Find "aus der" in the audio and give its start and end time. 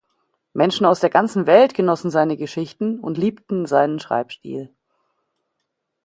0.87-1.11